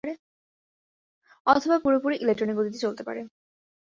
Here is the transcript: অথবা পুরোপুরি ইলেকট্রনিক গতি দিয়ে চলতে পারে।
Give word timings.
অথবা 1.47 1.77
পুরোপুরি 1.79 2.15
ইলেকট্রনিক 2.15 2.55
গতি 2.57 2.69
দিয়ে 2.69 2.85
চলতে 2.85 3.01
পারে। 3.03 3.21